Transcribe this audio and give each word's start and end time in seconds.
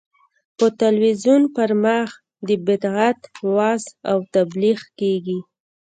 په 0.57 0.65
تلویزیون 0.81 1.43
پر 1.55 1.69
مخ 1.83 2.09
د 2.47 2.49
بدعت 2.67 3.19
وعظ 3.55 3.83
او 4.09 4.17
تبلیغ 4.35 4.79
کېږي. 4.99 5.39